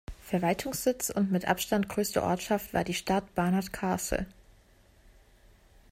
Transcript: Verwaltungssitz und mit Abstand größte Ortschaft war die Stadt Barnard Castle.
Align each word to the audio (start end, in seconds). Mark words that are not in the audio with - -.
Verwaltungssitz 0.23 1.11
und 1.11 1.31
mit 1.31 1.45
Abstand 1.45 1.87
größte 1.87 2.23
Ortschaft 2.23 2.73
war 2.73 2.83
die 2.83 2.95
Stadt 2.95 3.35
Barnard 3.35 3.71
Castle. 3.71 4.25